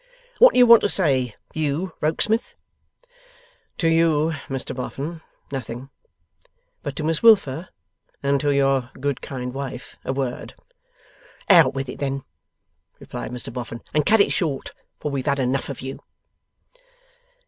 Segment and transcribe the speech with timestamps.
[0.39, 2.55] What do you want to say, you Rokesmith?'
[3.77, 5.91] 'To you, Mr Boffin, nothing.
[6.81, 7.69] But to Miss Wilfer
[8.23, 10.55] and to your good kind wife, a word.'
[11.51, 12.23] 'Out with it then,'
[12.99, 15.99] replied Mr Boffin, 'and cut it short, for we've had enough of you.